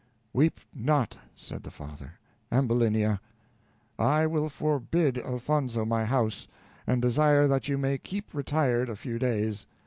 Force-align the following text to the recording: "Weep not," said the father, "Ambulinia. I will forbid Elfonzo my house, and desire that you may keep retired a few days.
"Weep 0.33 0.59
not," 0.73 1.15
said 1.35 1.61
the 1.61 1.69
father, 1.69 2.13
"Ambulinia. 2.51 3.21
I 3.99 4.25
will 4.25 4.49
forbid 4.49 5.19
Elfonzo 5.19 5.85
my 5.85 6.05
house, 6.05 6.47
and 6.87 7.03
desire 7.03 7.47
that 7.47 7.67
you 7.67 7.77
may 7.77 7.99
keep 7.99 8.33
retired 8.33 8.89
a 8.89 8.95
few 8.95 9.19
days. 9.19 9.67